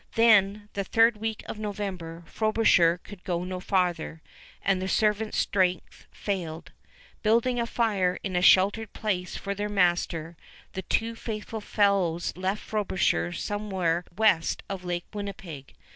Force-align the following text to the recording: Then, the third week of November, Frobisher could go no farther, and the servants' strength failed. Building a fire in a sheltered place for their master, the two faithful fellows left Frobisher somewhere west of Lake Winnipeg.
Then, 0.15 0.67
the 0.73 0.83
third 0.83 1.17
week 1.17 1.43
of 1.47 1.59
November, 1.59 2.23
Frobisher 2.25 2.99
could 3.03 3.23
go 3.23 3.43
no 3.43 3.59
farther, 3.59 4.23
and 4.63 4.81
the 4.81 4.87
servants' 4.87 5.37
strength 5.37 6.07
failed. 6.09 6.71
Building 7.21 7.59
a 7.59 7.67
fire 7.67 8.17
in 8.23 8.35
a 8.35 8.41
sheltered 8.41 8.93
place 8.93 9.37
for 9.37 9.53
their 9.53 9.69
master, 9.69 10.35
the 10.73 10.81
two 10.81 11.13
faithful 11.13 11.61
fellows 11.61 12.33
left 12.35 12.63
Frobisher 12.63 13.31
somewhere 13.31 14.03
west 14.17 14.63
of 14.67 14.83
Lake 14.83 15.05
Winnipeg. 15.13 15.75